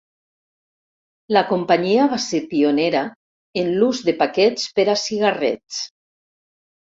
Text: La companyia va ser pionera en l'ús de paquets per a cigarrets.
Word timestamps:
La 1.35 1.41
companyia 1.49 2.07
va 2.13 2.17
ser 2.23 2.39
pionera 2.53 3.03
en 3.63 3.69
l'ús 3.81 4.01
de 4.07 4.15
paquets 4.23 4.65
per 4.79 4.87
a 4.95 4.95
cigarrets. 5.03 5.83